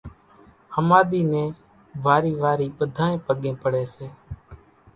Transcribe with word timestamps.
ۿماۮِي 0.75 1.21
نين 1.31 1.49
وارِي 2.03 2.33
وارِي 2.43 2.67
ٻڌانئين 2.77 3.19
پڳين 3.27 3.55
پڙي 3.63 3.83
سي 3.93 4.07